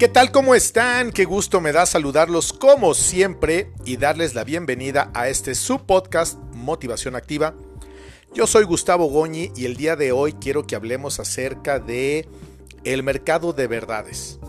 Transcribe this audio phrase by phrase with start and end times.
[0.00, 0.32] ¿Qué tal?
[0.32, 1.12] ¿Cómo están?
[1.12, 7.16] Qué gusto me da saludarlos como siempre y darles la bienvenida a este subpodcast Motivación
[7.16, 7.54] Activa.
[8.32, 12.26] Yo soy Gustavo Goñi y el día de hoy quiero que hablemos acerca de
[12.82, 14.40] el mercado de verdades.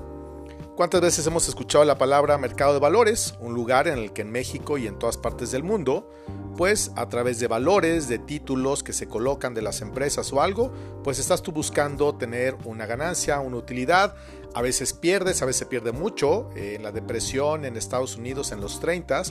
[0.76, 3.36] ¿Cuántas veces hemos escuchado la palabra mercado de valores?
[3.42, 6.10] Un lugar en el que en México y en todas partes del mundo,
[6.56, 10.72] pues a través de valores, de títulos que se colocan de las empresas o algo,
[11.04, 14.16] pues estás tú buscando tener una ganancia, una utilidad.
[14.54, 16.50] A veces pierdes, a veces pierde mucho.
[16.56, 19.24] En la depresión en Estados Unidos en los 30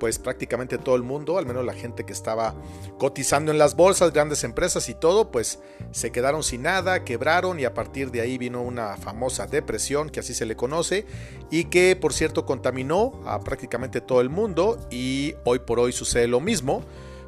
[0.00, 2.56] pues prácticamente todo el mundo, al menos la gente que estaba
[2.98, 5.60] cotizando en las bolsas, grandes empresas y todo, pues
[5.92, 10.18] se quedaron sin nada, quebraron y a partir de ahí vino una famosa depresión, que
[10.18, 11.06] así se le conoce,
[11.50, 16.26] y que por cierto contaminó a prácticamente todo el mundo y hoy por hoy sucede
[16.26, 16.82] lo mismo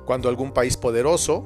[0.06, 1.44] cuando algún país poderoso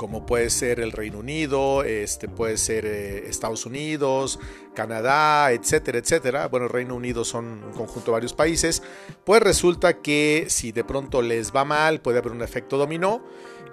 [0.00, 4.38] como puede ser el Reino Unido, este, puede ser eh, Estados Unidos,
[4.74, 6.48] Canadá, etcétera, etcétera.
[6.48, 8.82] Bueno, Reino Unido son un conjunto de varios países.
[9.24, 13.22] Pues resulta que si de pronto les va mal, puede haber un efecto dominó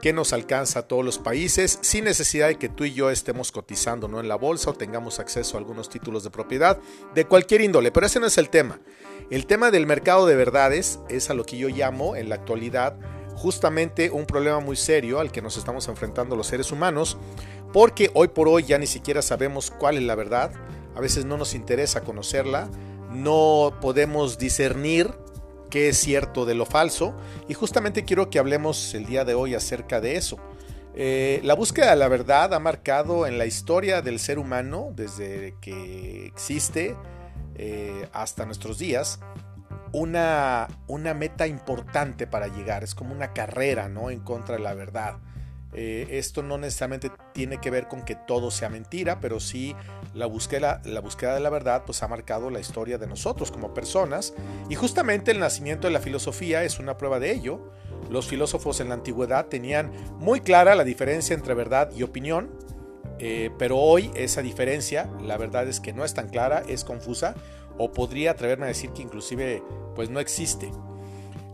[0.01, 3.53] que nos alcanza a todos los países sin necesidad de que tú y yo estemos
[3.53, 4.19] cotizando ¿no?
[4.19, 6.77] en la bolsa o tengamos acceso a algunos títulos de propiedad
[7.15, 7.93] de cualquier índole.
[7.93, 8.81] Pero ese no es el tema.
[9.29, 12.97] El tema del mercado de verdades es a lo que yo llamo en la actualidad
[13.37, 17.17] justamente un problema muy serio al que nos estamos enfrentando los seres humanos,
[17.71, 20.51] porque hoy por hoy ya ni siquiera sabemos cuál es la verdad,
[20.95, 22.67] a veces no nos interesa conocerla,
[23.11, 25.13] no podemos discernir
[25.69, 27.13] qué es cierto de lo falso,
[27.47, 30.37] y justamente quiero que hablemos el día de hoy acerca de eso.
[30.95, 35.53] Eh, la búsqueda de la verdad ha marcado en la historia del ser humano, desde
[35.61, 36.95] que existe
[37.53, 39.19] eh, hasta nuestros días,
[39.97, 44.09] una, una meta importante para llegar, es como una carrera, ¿no?
[44.11, 45.17] En contra de la verdad.
[45.73, 49.75] Eh, esto no necesariamente tiene que ver con que todo sea mentira, pero sí
[50.13, 53.73] la búsqueda, la búsqueda de la verdad pues ha marcado la historia de nosotros como
[53.73, 54.33] personas
[54.69, 57.71] y justamente el nacimiento de la filosofía es una prueba de ello.
[58.09, 62.49] Los filósofos en la antigüedad tenían muy clara la diferencia entre verdad y opinión,
[63.19, 67.35] eh, pero hoy esa diferencia, la verdad es que no es tan clara, es confusa,
[67.77, 69.63] o podría atreverme a decir que inclusive
[69.95, 70.71] pues no existe.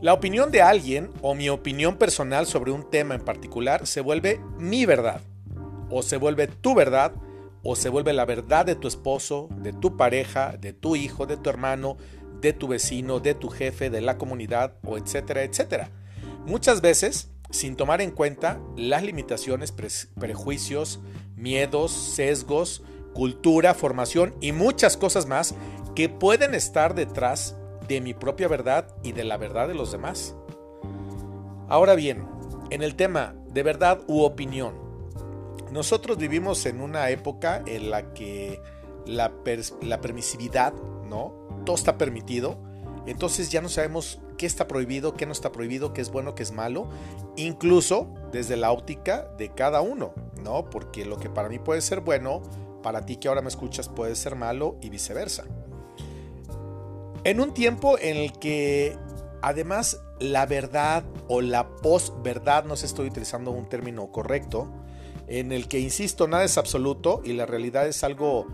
[0.01, 4.41] La opinión de alguien o mi opinión personal sobre un tema en particular se vuelve
[4.57, 5.21] mi verdad,
[5.89, 7.13] o se vuelve tu verdad,
[7.63, 11.37] o se vuelve la verdad de tu esposo, de tu pareja, de tu hijo, de
[11.37, 11.95] tu hermano,
[12.41, 15.89] de tu vecino, de tu jefe, de la comunidad, o etcétera, etcétera.
[16.45, 19.71] Muchas veces sin tomar en cuenta las limitaciones,
[20.19, 20.99] prejuicios,
[21.37, 22.83] miedos, sesgos,
[23.13, 25.53] cultura, formación y muchas cosas más
[25.95, 30.35] que pueden estar detrás de mi propia verdad y de la verdad de los demás.
[31.67, 32.27] Ahora bien,
[32.69, 34.75] en el tema de verdad u opinión,
[35.71, 38.61] nosotros vivimos en una época en la que
[39.05, 39.31] la,
[40.01, 40.73] permisividad,
[41.09, 41.33] ¿no?
[41.65, 42.57] Todo está permitido
[43.05, 46.43] entonces ya no sabemos qué está prohibido, qué no está prohibido, qué es bueno, qué
[46.43, 46.89] es malo,
[47.35, 50.69] incluso desde la óptica de cada uno, ¿no?
[50.69, 52.41] Porque lo que para mí puede ser bueno,
[52.81, 55.43] para ti que ahora me escuchas puede ser malo y viceversa.
[57.25, 58.97] En un tiempo en el que
[59.41, 64.69] además la verdad o la post-verdad, no sé estoy utilizando un término correcto,
[65.27, 68.45] en el que, insisto, nada es absoluto y la realidad es algo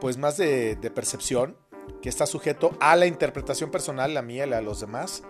[0.00, 1.56] pues más de, de percepción,
[2.02, 5.22] que está sujeto a la interpretación personal, la mía la de los demás.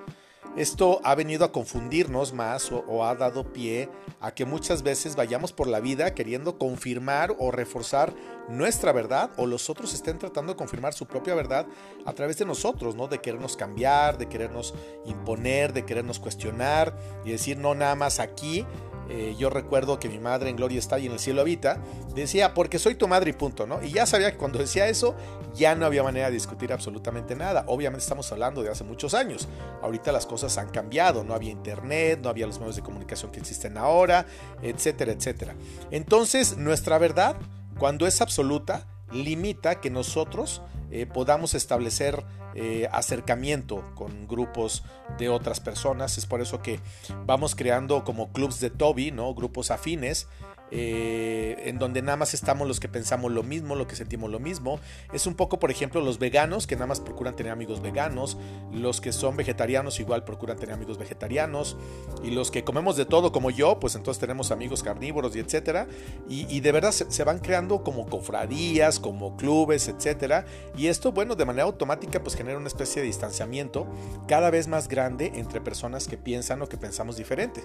[0.57, 3.89] Esto ha venido a confundirnos más o, ha dado pie
[4.21, 8.13] a que muchas veces vayamos por la vida queriendo confirmar o reforzar
[8.51, 11.67] nuestra verdad o los otros estén tratando de confirmar su propia verdad
[12.05, 13.09] a través de nosotros, ¿no?
[13.09, 14.75] De querernos cambiar, de querernos
[15.07, 18.67] imponer, de querernos cuestionar y decir no nada más aquí
[19.15, 21.77] eh, yo recuerdo que mi madre en gloria está y en el cielo habita,
[22.15, 23.83] decía, porque soy tu madre y punto, ¿no?
[23.83, 25.15] Y ya sabía que cuando decía eso,
[25.55, 27.65] ya no había manera de discutir absolutamente nada.
[27.67, 29.49] Obviamente estamos hablando de hace muchos años.
[29.83, 33.41] Ahorita las cosas han cambiado, no había internet, no había los medios de comunicación que
[33.41, 34.25] existen ahora,
[34.63, 35.57] etcétera, etcétera.
[35.91, 37.37] Entonces, nuestra verdad,
[37.79, 42.25] cuando es absoluta, limita que nosotros eh, podamos establecer
[42.55, 44.85] eh, acercamiento con grupos
[45.19, 46.19] de otras personas.
[46.19, 46.81] Es por eso que
[47.27, 49.35] vamos creando como clubs de Toby, ¿no?
[49.35, 50.29] Grupos afines
[50.75, 54.41] eh, en donde nada más estamos los que pensamos lo mismo, lo que sentimos lo
[54.41, 54.81] mismo.
[55.13, 58.39] Es un poco, por ejemplo, los veganos, que nada más procuran tener amigos veganos,
[58.73, 61.77] los que son vegetarianos igual procuran tener amigos vegetarianos,
[62.25, 65.87] y los que comemos de todo como yo, pues entonces tenemos amigos carnívoros y etcétera.
[66.27, 70.47] Y, de verdad se, van creando como cofradías, como clubes, etcétera.
[70.75, 73.87] Y esto, bueno, de manera automática, pues genera una especie de distanciamiento
[74.27, 77.63] cada vez más grande entre personas que piensan o que pensamos diferente.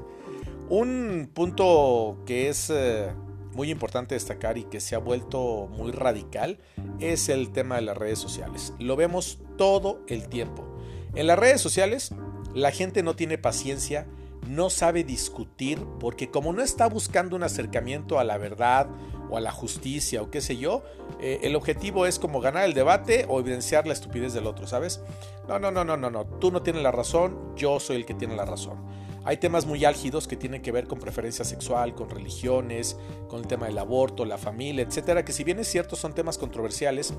[0.69, 3.13] Un punto que es eh,
[3.53, 6.59] muy importante destacar y que se ha vuelto muy radical
[6.99, 8.73] es el tema de las redes sociales.
[8.77, 10.67] Lo vemos todo el tiempo.
[11.15, 12.11] En las redes sociales
[12.53, 14.07] la gente no tiene paciencia,
[14.45, 18.87] no sabe discutir, porque como no está buscando un acercamiento a la verdad
[19.29, 20.83] o a la justicia o qué sé yo,
[21.21, 25.01] eh, el objetivo es como ganar el debate o evidenciar la estupidez del otro, ¿sabes?
[25.47, 28.13] No, no, no, no, no, no, tú no tienes la razón, yo soy el que
[28.13, 29.06] tiene la razón.
[29.27, 32.95] Hay temas muy álgidos que tienen que ver con preferencia sexual, con religiones,
[33.27, 36.37] con el tema del aborto, la familia, etcétera, que si bien es cierto son temas
[36.37, 37.13] controversiales,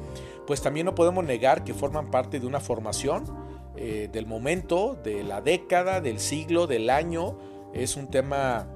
[0.47, 3.27] pues también no podemos negar que forman parte de una formación
[3.77, 7.39] eh, del momento, de la década, del siglo, del año.
[7.75, 8.67] Es un tema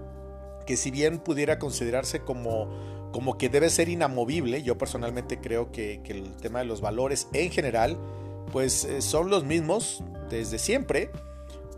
[0.67, 2.69] que si bien pudiera considerarse como,
[3.13, 7.51] como que debe ser inamovible, yo personalmente creo que, el tema de los valores en
[7.51, 7.97] general,
[8.53, 11.11] pues eh, son los mismos desde siempre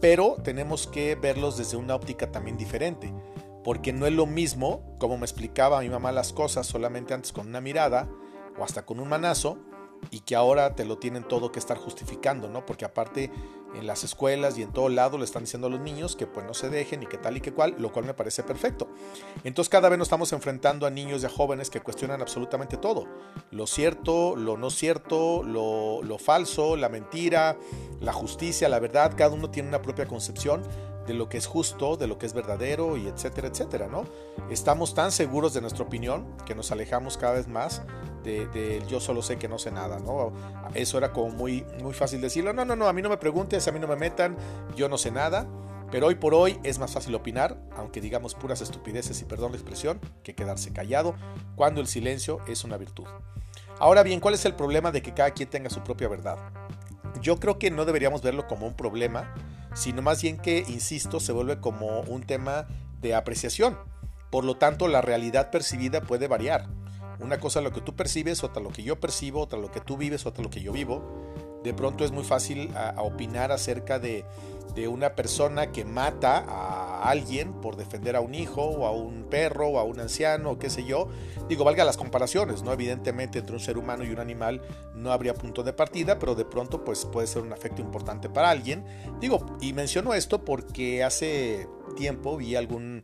[0.05, 3.11] pero tenemos que verlos desde una óptica también diferente,
[3.65, 7.49] porque no es lo mismo, como me explicaba mi mamá las cosas solamente antes con
[7.49, 8.07] una mirada
[8.59, 9.57] o hasta con un manazo,
[10.11, 12.67] y que ahora te lo tienen todo que estar justificando, ¿no?
[12.67, 13.31] Porque aparte
[13.75, 16.47] en las escuelas y en todo lado le están diciendo a los niños que pues
[16.47, 18.89] no se dejen y que tal y que cual, lo cual me parece perfecto.
[19.45, 23.07] Entonces cada vez nos estamos enfrentando a niños y a jóvenes que cuestionan absolutamente todo.
[23.51, 27.57] Lo cierto, lo no cierto, lo, lo falso, la mentira,
[28.01, 30.63] la justicia, la verdad, cada uno tiene una propia concepción
[31.07, 34.05] de lo que es justo, de lo que es verdadero y etcétera, etcétera, ¿no?
[34.51, 37.83] Estamos tan seguros de nuestra opinión que nos alejamos cada vez más
[38.25, 40.33] de, yo solo sé que no sé nada, ¿no?
[40.75, 43.73] Eso era como muy fácil decirlo, no, no, no, a mí no me preguntes, a
[43.73, 44.37] mí no me metan,
[44.75, 45.47] yo no sé nada,
[45.91, 49.59] pero hoy por hoy es más fácil opinar, aunque digamos puras estupideces y perdón la
[49.59, 51.15] expresión, que quedarse callado,
[51.55, 53.07] cuando el silencio es una virtud.
[53.79, 56.39] Ahora bien, ¿cuál es el problema de que cada quien tenga su propia verdad?
[57.21, 59.35] Yo creo que no deberíamos verlo como un problema,
[59.75, 62.67] sino más bien que, insisto, se vuelve como un tema
[63.01, 63.79] de apreciación.
[64.31, 66.67] Por lo tanto, la realidad percibida puede variar.
[67.21, 69.81] Una cosa es lo que tú percibes, otra lo que yo percibo, otra lo que
[69.81, 71.03] tú vives, otra lo que yo vivo.
[71.63, 74.25] De pronto es muy fácil opinar acerca de,
[74.75, 79.25] de, una persona que mata a alguien por defender a un hijo o a un
[79.31, 81.09] perro o a un anciano o qué sé yo.
[81.49, 82.73] Digo, valga las comparaciones, ¿no?
[82.73, 84.61] Evidentemente entre un ser humano y un animal
[84.95, 88.51] no habría punto de partida, pero de pronto pues puede ser un afecto importante para
[88.51, 88.85] alguien.
[89.21, 91.67] Digo, y menciono esto porque hace
[91.97, 93.03] tiempo vi algún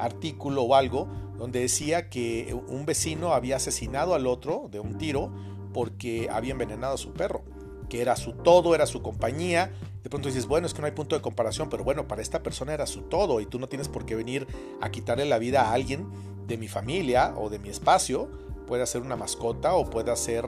[0.00, 1.08] artículo o algo
[1.40, 5.32] donde decía que un vecino había asesinado al otro de un tiro
[5.72, 7.44] porque había envenenado a su perro,
[7.88, 9.72] que era su todo, era su compañía.
[10.02, 12.42] De pronto dices, bueno, es que no hay punto de comparación, pero bueno, para esta
[12.42, 14.46] persona era su todo y tú no tienes por qué venir
[14.82, 16.06] a quitarle la vida a alguien
[16.46, 18.28] de mi familia o de mi espacio.
[18.66, 20.44] Puede ser una mascota o puede ser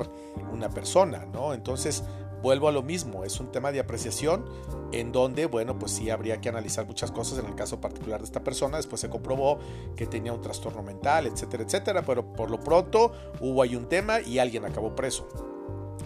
[0.53, 1.55] una persona, ¿no?
[1.55, 2.05] Entonces,
[2.43, 4.45] vuelvo a lo mismo, es un tema de apreciación
[4.93, 8.27] en donde, bueno, pues sí habría que analizar muchas cosas en el caso particular de
[8.27, 9.59] esta persona, después se comprobó
[9.97, 14.21] que tenía un trastorno mental, etcétera, etcétera, pero por lo pronto hubo ahí un tema
[14.21, 15.29] y alguien acabó preso.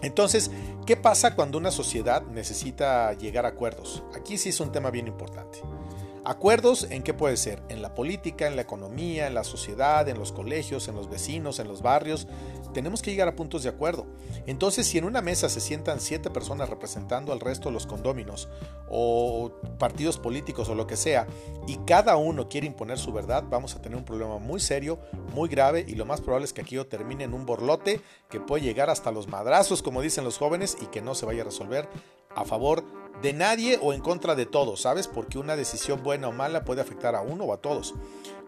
[0.02, 0.50] Entonces,
[0.84, 4.04] ¿qué pasa cuando una sociedad necesita llegar a acuerdos?
[4.14, 5.60] Aquí sí es un tema bien importante.
[6.24, 10.18] Acuerdos en qué puede ser, en la política, en la economía, en la sociedad, en
[10.18, 12.26] los colegios, en los vecinos, en los barrios.
[12.76, 14.04] Tenemos que llegar a puntos de acuerdo.
[14.46, 18.50] Entonces, si en una mesa se sientan siete personas representando al resto de los condóminos
[18.90, 21.26] o partidos políticos o lo que sea,
[21.66, 24.98] y cada uno quiere imponer su verdad, vamos a tener un problema muy serio,
[25.34, 28.64] muy grave, y lo más probable es que aquello termine en un borlote que puede
[28.64, 31.88] llegar hasta los madrazos, como dicen los jóvenes, y que no se vaya a resolver
[32.34, 32.84] a favor
[33.22, 35.08] de nadie o en contra de todos, ¿sabes?
[35.08, 37.94] Porque una decisión buena o mala puede afectar a uno o a todos.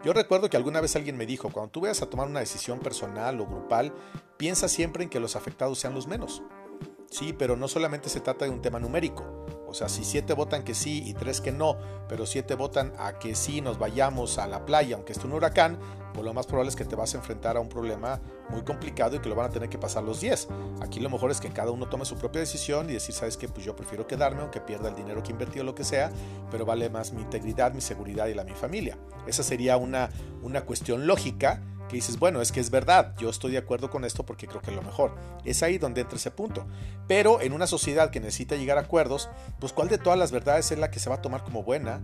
[0.03, 2.79] Yo recuerdo que alguna vez alguien me dijo, cuando tú vayas a tomar una decisión
[2.79, 3.93] personal o grupal,
[4.37, 6.43] piensa siempre en que los afectados sean los menos.
[7.09, 9.25] Sí, pero no solamente se trata de un tema numérico.
[9.69, 13.19] O sea, si siete votan que sí y tres que no, pero siete votan a
[13.19, 15.77] que sí nos vayamos a la playa, aunque esté un huracán,
[16.13, 19.15] pues lo más probable es que te vas a enfrentar a un problema muy complicado
[19.15, 20.47] y que lo van a tener que pasar los 10.
[20.81, 23.47] Aquí lo mejor es que cada uno tome su propia decisión y decir, sabes que
[23.47, 26.11] pues yo prefiero quedarme, aunque pierda el dinero que invertí o lo que sea,
[26.51, 28.97] pero vale más mi integridad, mi seguridad y la de mi familia.
[29.27, 30.09] Esa sería una,
[30.41, 34.05] una cuestión lógica que dices, bueno, es que es verdad, yo estoy de acuerdo con
[34.05, 35.13] esto porque creo que es lo mejor.
[35.43, 36.65] Es ahí donde entra ese punto.
[37.07, 39.27] Pero en una sociedad que necesita llegar a acuerdos,
[39.59, 41.99] pues cuál de todas las verdades es la que se va a tomar como buena,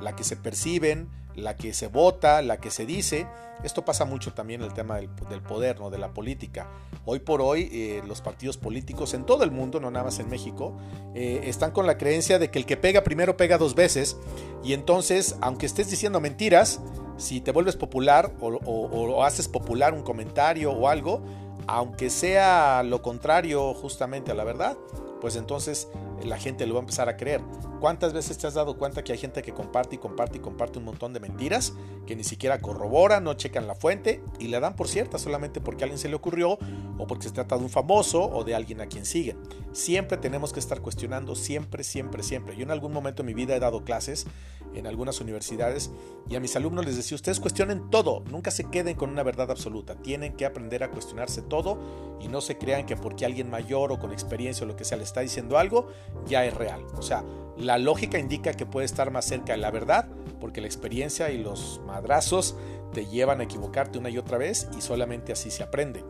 [0.00, 3.26] la que se perciben, la que se vota, la que se dice.
[3.62, 5.08] Esto pasa mucho también en el tema del,
[5.42, 5.90] poder, ¿no?
[5.90, 6.68] de la política.
[7.04, 10.28] Hoy por hoy eh, los partidos políticos en todo el mundo, no nada más en
[10.28, 10.76] México,
[11.14, 14.16] eh, están con la creencia de que el que pega primero pega dos veces
[14.62, 16.80] y entonces, aunque estés diciendo mentiras,
[17.16, 21.22] si te vuelves popular o, haces popular un comentario o algo,
[21.66, 24.76] aunque sea lo contrario justamente a la verdad,
[25.24, 25.88] pues entonces
[26.22, 27.40] la gente lo va a empezar a creer.
[27.80, 30.78] ¿Cuántas veces te has dado cuenta que hay gente que comparte y comparte y comparte
[30.78, 31.72] un montón de mentiras
[32.06, 35.82] que ni siquiera corroboran, no checan la fuente y le dan por cierta solamente porque
[35.82, 36.58] a alguien se le ocurrió
[36.98, 39.38] o porque se trata de un famoso o de alguien a quien siguen?
[39.72, 42.54] Siempre tenemos que estar cuestionando, siempre, siempre, siempre.
[42.54, 44.26] Yo en algún momento en mi vida he dado clases
[44.74, 45.90] en algunas universidades
[46.28, 49.50] y a mis alumnos les decía, ustedes cuestionen todo, nunca se queden con una verdad
[49.50, 51.78] absoluta, tienen que aprender a cuestionarse todo
[52.20, 54.98] y no se crean que porque alguien mayor o con experiencia o lo que sea
[54.98, 55.86] le está diciendo algo,
[56.26, 56.84] ya es real.
[56.96, 57.22] O sea,
[57.56, 60.08] la lógica indica que puede estar más cerca de la verdad
[60.40, 62.56] porque la experiencia y los madrazos
[62.92, 66.04] te llevan a equivocarte una y otra vez y solamente así se aprende.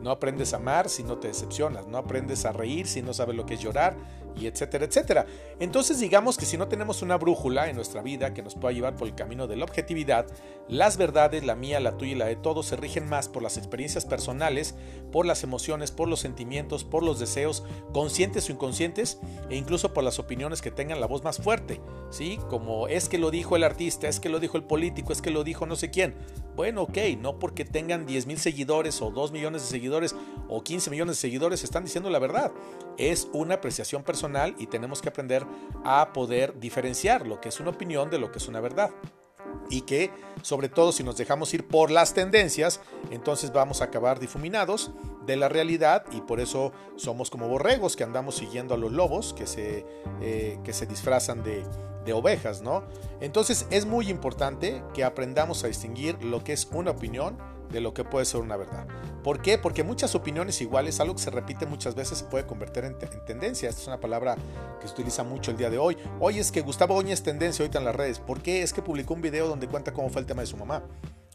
[0.00, 3.36] No aprendes a amar si no te decepcionas, no aprendes a reír si no sabes
[3.36, 3.96] lo que es llorar
[4.40, 5.26] y etcétera, etcétera.
[5.60, 8.96] Entonces digamos que si no tenemos una brújula en nuestra vida que nos pueda llevar
[8.96, 10.26] por el camino de la objetividad,
[10.68, 13.56] las verdades, la mía, la tuya y la de todos, se rigen más por las
[13.56, 14.74] experiencias personales,
[15.10, 19.18] por las emociones, por los sentimientos, por los deseos, conscientes o inconscientes,
[19.50, 22.38] e incluso por las opiniones que tengan la voz más fuerte, ¿sí?
[22.48, 25.30] Como es que lo dijo el artista, es que lo dijo el político, es que
[25.30, 26.14] lo dijo no sé quién.
[26.54, 29.87] Bueno, ok, no porque tengan 10 mil seguidores o 2 millones de seguidores
[30.48, 32.52] o 15 millones de seguidores están diciendo la verdad.
[32.96, 35.46] Es una apreciación personal y tenemos que aprender
[35.84, 38.90] a poder diferenciar lo que es una opinión de lo que es una verdad
[39.70, 40.10] y que
[40.42, 42.80] sobre todo si nos dejamos ir por las tendencias,
[43.10, 44.90] entonces vamos a acabar difuminados
[45.26, 49.34] de la realidad y por eso somos como borregos que andamos siguiendo a los lobos
[49.34, 49.84] que se,
[50.20, 51.64] eh, que se disfrazan de,
[52.04, 52.84] de ovejas, ¿no?
[53.20, 57.36] Entonces es muy importante que aprendamos a distinguir lo que es una opinión
[57.70, 58.86] de lo que puede ser una verdad.
[59.22, 59.58] ¿Por qué?
[59.58, 62.96] Porque muchas opiniones iguales, algo que se repite muchas veces, se puede convertir en,
[63.26, 63.68] tendencia.
[63.68, 64.36] Esta es una palabra
[64.80, 65.96] que se utiliza mucho el día de hoy.
[66.20, 68.20] Hoy es que Gustavo Oña tendencia ahorita en las redes.
[68.20, 68.62] ¿Por qué?
[68.62, 70.82] Es que publicó un video donde cuenta cómo fue el tema de su mamá.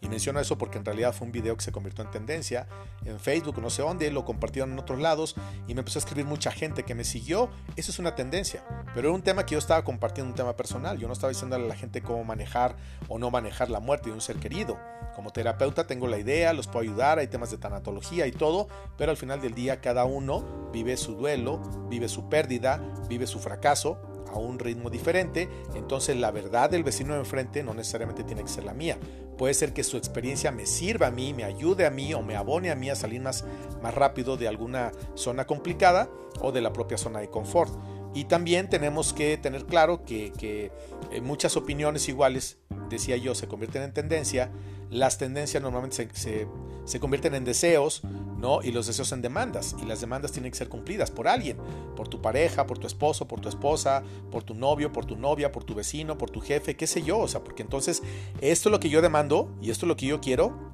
[0.04, 2.68] Y menciono eso porque en realidad fue un video que se convirtió en tendencia
[3.06, 6.26] en Facebook, no sé dónde, lo compartieron en otros lados y me empezó a escribir
[6.26, 7.50] mucha gente que me siguió.
[7.78, 11.00] Eso es una tendencia, pero era un tema que yo estaba compartiendo, un tema personal.
[11.00, 12.76] Yo no estaba diciéndole a la gente cómo manejar
[13.08, 14.78] o no manejar la muerte de un ser querido.
[15.16, 18.68] Como terapeuta tengo la idea, los puedo ayudar, hay temas de tanatología y todo,
[18.98, 23.40] pero al final del día cada uno vive su duelo, vive su pérdida, vive su
[23.40, 24.02] fracaso
[24.34, 28.50] a un ritmo diferente, entonces la verdad del vecino de enfrente no necesariamente tiene que
[28.50, 28.98] ser la mía.
[29.38, 32.36] Puede ser que su experiencia me sirva a mí, me ayude a mí o me
[32.36, 33.46] abone a mí a salir más,
[33.82, 36.10] rápido de alguna zona complicada
[36.42, 37.74] o de la propia zona de confort.
[38.14, 40.72] Y también tenemos que tener claro que, que
[41.12, 42.60] eh, muchas opiniones iguales,
[42.90, 44.52] decía yo, se convierten en tendencia.
[44.94, 46.48] Las tendencias normalmente se,
[46.86, 48.04] se, convierten en deseos
[48.38, 48.62] ¿no?
[48.62, 49.76] Y los deseos en demandas.
[49.82, 51.58] Y las demandas tienen que ser cumplidas por alguien,
[51.96, 55.52] por tu pareja, por tu esposo, por tu esposa, por tu novio, por tu novia,
[55.52, 57.20] por tu vecino, por tu jefe, qué sé yo.
[57.20, 58.04] O sea, porque entonces
[58.42, 60.74] esto es lo que yo demando y esto es lo que yo quiero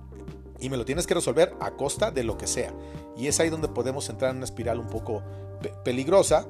[0.59, 2.73] y me lo tienes que resolver a costa de lo que sea.
[3.15, 5.21] Y es ahí donde podemos entrar en una espiral un poco
[5.85, 6.47] peligrosa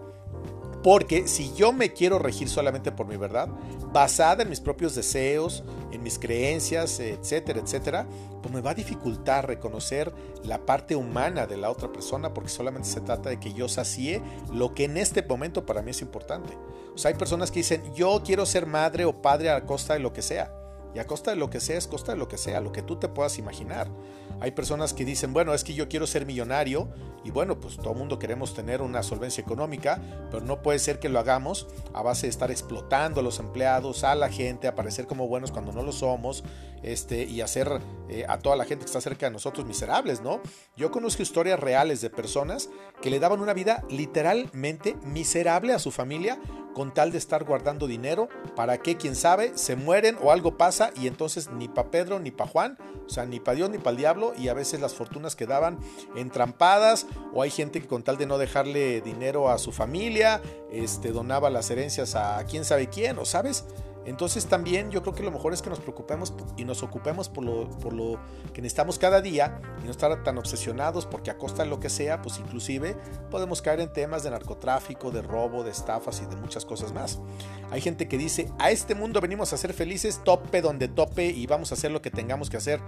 [0.83, 3.49] porque si yo me quiero regir solamente por mi verdad,
[3.91, 8.07] basada en mis propios deseos, en mis creencias, etcétera, etcétera,
[8.41, 12.87] pues me va a dificultar reconocer la parte humana de la otra persona porque solamente
[12.87, 14.21] se trata de que yo sacie
[14.53, 16.53] lo que en este momento para mí es importante.
[16.93, 19.99] O sea, hay personas que dicen, yo quiero ser madre o padre a costa de
[19.99, 20.53] lo que sea.
[20.95, 22.81] Y a costa de lo que sea es costa de lo que sea, lo que
[22.81, 23.87] tú te puedas imaginar.
[24.39, 26.89] Hay personas que dicen, bueno, es que yo quiero ser millonario
[27.29, 30.97] y bueno, pues todo el mundo queremos tener una solvencia económica, pero no puede ser
[30.97, 34.73] que lo hagamos a base de estar explotando a los empleados, a la gente, a
[34.73, 36.43] parecer como buenos cuando no lo somos,
[36.83, 40.41] este, y hacer eh, a toda la gente que está cerca de nosotros miserables, ¿no?
[40.75, 42.69] Yo conozco historias reales de personas
[43.01, 46.39] que le daban una vida literalmente miserable a su familia
[46.73, 50.91] con tal de estar guardando dinero para que, quién sabe, se mueren o algo pasa
[50.95, 53.91] y entonces ni para Pedro ni para Juan, o sea, ni para Dios ni para
[53.91, 55.79] el diablo y a veces las fortunas quedaban
[56.15, 61.11] entrampadas o hay gente que con tal de no dejarle dinero a su familia, este,
[61.11, 63.65] donaba las herencias a quién sabe quién, o sabes,
[64.09, 67.43] entonces también yo creo que lo mejor es que nos preocupemos y nos ocupemos por
[67.43, 68.19] lo, por lo
[68.53, 71.91] que necesitamos cada día y no estar tan obsesionados porque a costa de lo que
[71.91, 72.97] sea, pues inclusive
[73.29, 77.19] podemos caer en temas de narcotráfico, de robo, de estafas y de muchas cosas más.
[77.69, 81.45] Hay gente que dice, a este mundo venimos a ser felices, tope donde tope y
[81.45, 82.81] vamos a hacer lo que tengamos que hacer.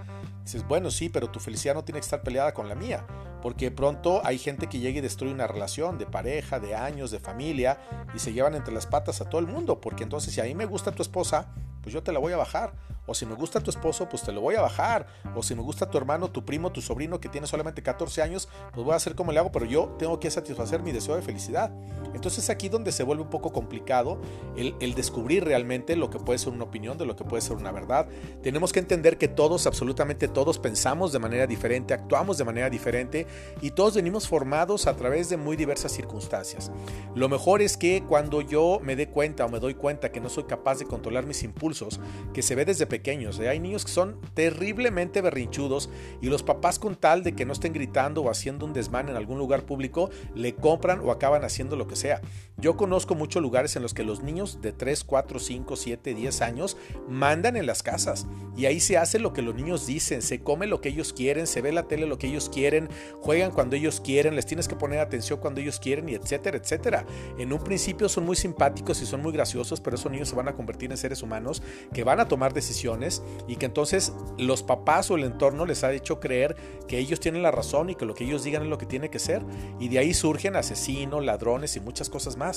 [0.44, 3.06] Dices, bueno, sí, pero tu felicidad no tiene que estar peleada con la mía.
[3.42, 7.20] Porque pronto hay gente que llega y destruye una relación de pareja, de años, de
[7.20, 7.80] familia,
[8.14, 9.82] y se llevan entre las patas a todo el mundo.
[9.82, 11.48] Porque entonces si a mí me gusta tu esposa,
[11.82, 12.74] pues yo te la voy a bajar.
[13.08, 15.08] O si me gusta tu esposo, pues te lo voy a bajar.
[15.36, 18.48] O si me gusta tu hermano, tu primo, tu sobrino que tiene solamente 14 años,
[18.74, 21.22] pues voy a hacer como le hago, pero yo tengo que satisfacer mi deseo de
[21.22, 21.72] felicidad.
[22.14, 24.22] Entonces aquí donde se vuelve un poco complicado
[24.56, 27.58] el, el descubrir realmente lo que puede ser una opinión de lo que puede ser
[27.58, 28.08] una verdad.
[28.44, 33.26] Tenemos que entender que todos, absolutamente todos, pensamos de manera diferente, actuamos de manera diferente
[33.62, 36.72] y todos venimos formados a través de muy diversas circunstancias.
[37.16, 40.30] Lo mejor es que cuando yo me dé cuenta o me doy cuenta que no
[40.30, 42.00] soy capaz de controlar mis impulsos,
[42.34, 43.50] que se ve desde pequeños, ¿eh?
[43.50, 45.90] hay niños que son terriblemente berrinchudos
[46.22, 49.16] y los papás con tal de que no estén gritando o haciendo un desmán en
[49.16, 52.22] algún lugar público, le compran o acaban haciendo lo que sea.
[52.62, 56.42] Yo conozco muchos lugares en los que los niños de 3, 4, 5, 7, 10
[56.42, 56.78] años
[57.10, 60.68] mandan en las casas y ahí se hace lo que los niños dicen, se come
[60.68, 62.90] lo que ellos quieren, se ve la tele lo que ellos quieren,
[63.20, 67.06] juegan cuando ellos quieren, les tienes que poner atención cuando ellos quieren y etcétera, etcétera.
[67.40, 70.48] En un principio son muy simpáticos y son muy graciosos, pero esos niños se van
[70.48, 71.64] a convertir en seres humanos
[71.94, 75.92] que van a tomar decisiones y que entonces los papás o el entorno les ha
[75.94, 76.56] hecho creer
[76.88, 79.10] que ellos tienen la razón y que lo que ellos digan es lo que tiene
[79.10, 79.42] que ser
[79.80, 82.51] y de ahí surgen asesinos, ladrones y muchas cosas más.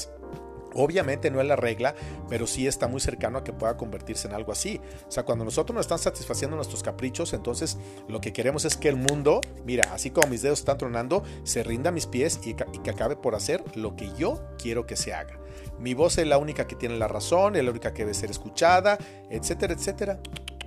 [0.75, 1.95] Obviamente no es la regla,
[2.29, 4.81] pero sí está muy cercano a que pueda convertirse en algo así.
[5.07, 8.89] O sea, cuando nosotros nos están satisfaciendo nuestros caprichos, entonces lo que queremos es que
[8.89, 12.51] el mundo, mira, así como mis dedos están tronando, se rinda a mis pies y,
[12.51, 15.39] y que acabe por hacer lo que yo quiero que se haga.
[15.79, 18.31] Mi voz es la única que tiene la razón, es la única que debe ser
[18.31, 18.99] escuchada,
[19.31, 20.21] etcétera, etcétera.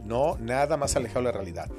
[0.04, 1.70] No, nada más alejado de la realidad.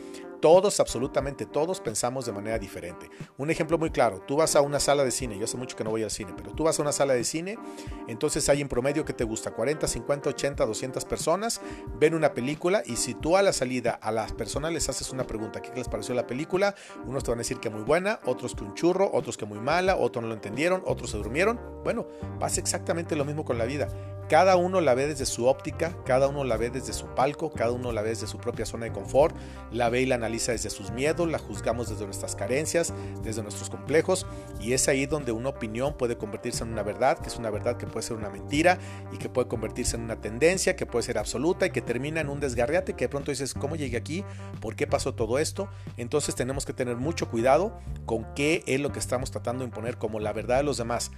[0.40, 3.10] Todos, absolutamente todos, pensamos de manera diferente.
[3.36, 5.82] Un ejemplo muy claro, tú vas a una sala de cine, yo hace mucho que
[5.82, 7.58] no voy al cine, pero tú vas a una sala de cine,
[8.06, 11.60] entonces hay en promedio que te gusta 40, 50, 80, 200 personas,
[11.98, 15.26] ven una película y si tú a la salida a las personas les haces una
[15.26, 16.74] pregunta, ¿qué les pareció la película?
[17.04, 19.58] Unos te van a decir que muy buena, otros que un churro, otros que muy
[19.58, 21.60] mala, otros no lo entendieron, otros se durmieron.
[21.82, 22.06] Bueno,
[22.38, 23.88] pasa exactamente lo mismo con la vida.
[24.28, 27.72] Cada uno la ve desde su óptica, cada uno la ve desde su palco, cada
[27.72, 29.34] uno la ve desde su propia zona de confort,
[29.72, 32.92] la ve y la analiza desde sus miedos, la juzgamos desde nuestras carencias,
[33.22, 34.26] desde nuestros complejos,
[34.60, 37.76] y es ahí donde una opinión puede convertirse en una verdad, que es una verdad
[37.76, 38.78] que puede ser una mentira
[39.12, 42.28] y que puede convertirse en una tendencia, que puede ser absoluta y que termina en
[42.28, 44.24] un desgarriate que de pronto dices, ¿cómo llegué aquí?
[44.60, 45.68] ¿Por qué pasó todo esto?
[45.96, 49.98] Entonces tenemos que tener mucho cuidado con qué es lo que estamos tratando de imponer
[49.98, 51.10] como la verdad de los demás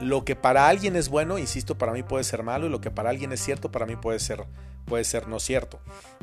[0.00, 2.90] lo que para alguien es bueno, insisto, para mí puede ser malo y lo que
[2.90, 4.44] para alguien es cierto, para mí puede ser
[4.84, 5.80] puede ser no cierto.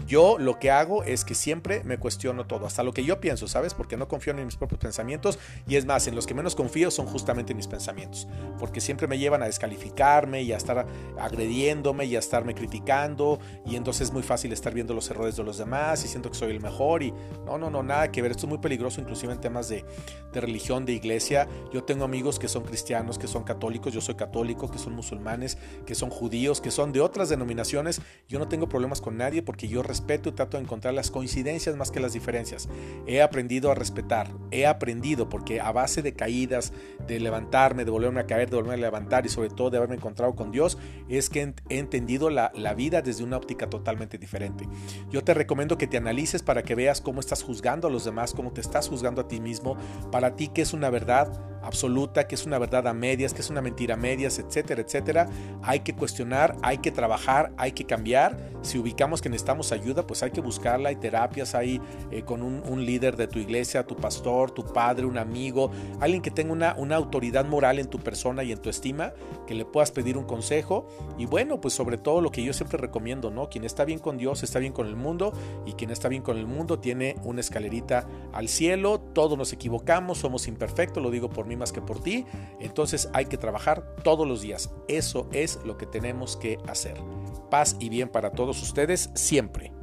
[0.08, 3.48] Yo lo que hago es que siempre me cuestiono todo, hasta lo que yo pienso,
[3.48, 3.74] ¿sabes?
[3.74, 6.92] Porque no confío en mis propios pensamientos y es más, en los que menos confío
[6.92, 8.28] son justamente mis pensamientos,
[8.60, 10.86] porque siempre me llevan a descalificarme y a estar
[11.20, 15.44] agrediéndome y a estarme criticando y entonces es muy fácil estar viendo los errores de
[15.44, 17.14] los demás y siento que soy el mejor y
[17.46, 19.86] no, no, no, nada que ver, esto es muy peligroso inclusive en temas de,
[20.34, 21.48] de religión, de iglesia.
[21.72, 25.58] Yo tengo amigos que son cristianos, que son católicos, yo soy católico, que son musulmanes,
[25.86, 29.68] que son judíos, que son de otras denominaciones, yo no tengo problemas con nadie porque
[29.68, 32.68] yo respeto y trato de encontrar las coincidencias más que las diferencias.
[33.08, 36.74] He aprendido a respetar, he aprendido porque a base de caídas,
[37.08, 39.96] de levantarme, de volverme a caer, de volverme a levantar y sobre todo de haberme
[39.96, 44.68] encontrado con Dios, es que he entendido la, la vida desde una óptica totalmente diferente.
[45.10, 48.34] Yo te recomiendo que te analices para que veas cómo estás juzgando a los demás,
[48.34, 49.78] cómo te estás juzgando a ti mismo,
[50.12, 53.50] para ti que es una verdad absoluta, que es una verdad a medias, que es
[53.50, 55.30] una mentira a medias, etcétera, etcétera.
[55.62, 58.38] Hay que cuestionar, hay que trabajar, hay que cambiar.
[58.62, 60.90] Si ubicamos que necesitamos ayuda, pues hay que buscarla.
[60.90, 65.18] Hay terapias ahí eh, con un, líder de tu iglesia, tu pastor, tu padre, un
[65.18, 65.70] amigo,
[66.00, 69.12] alguien que tenga una, una autoridad moral en tu persona y en tu estima,
[69.46, 70.88] que le puedas pedir un consejo.
[71.18, 73.50] Y bueno, pues sobre todo lo que yo siempre recomiendo, ¿no?
[73.50, 75.34] Quien está bien con Dios está bien con el mundo
[75.66, 79.00] y quien está bien con el mundo tiene una escalerita al cielo.
[79.00, 82.26] Todos nos equivocamos, somos imperfectos, lo digo por mí más que por ti.
[82.60, 84.70] Entonces hay que trabajar todos los días.
[84.88, 86.96] Eso es lo que tenemos que hacer.
[87.50, 89.74] Paz y bien para todos ustedes siempre.